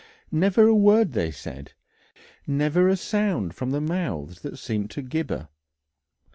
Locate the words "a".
0.65-0.73, 2.87-2.97